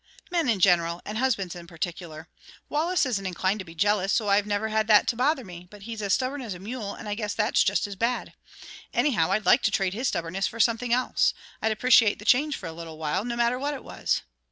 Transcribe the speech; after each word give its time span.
"Men 0.31 0.49
in 0.49 0.59
general 0.59 0.99
and 1.05 1.19
husbands 1.19 1.53
in 1.55 1.67
particular. 1.67 2.27
Wallace 2.69 3.05
isn't 3.05 3.25
inclined 3.27 3.59
to 3.59 3.63
be 3.65 3.75
jealous, 3.75 4.11
so 4.11 4.29
I've 4.29 4.47
never 4.47 4.69
had 4.69 4.87
that 4.87 5.07
to 5.09 5.15
bother 5.15 5.45
me, 5.45 5.67
but 5.69 5.83
he's 5.83 6.01
as 6.01 6.15
stubborn 6.15 6.41
as 6.41 6.55
a 6.55 6.59
mule, 6.59 6.95
and 6.95 7.07
I 7.07 7.13
guess 7.13 7.35
that's 7.35 7.63
just 7.63 7.85
as 7.85 7.95
bad. 7.95 8.33
Anyhow, 8.95 9.29
I'd 9.31 9.45
like 9.45 9.61
to 9.61 9.69
trade 9.69 9.93
his 9.93 10.07
stubbornness 10.07 10.47
for 10.47 10.59
something 10.59 10.91
else. 10.91 11.35
I'd 11.61 11.71
appreciate 11.71 12.17
the 12.17 12.25
change 12.25 12.55
for 12.55 12.65
a 12.65 12.73
little 12.73 12.97
while, 12.97 13.23
no 13.23 13.35
matter 13.35 13.59
what 13.59 13.75
it 13.75 13.83
was." 13.83 14.23